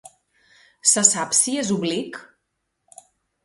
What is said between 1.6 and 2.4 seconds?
és oblic?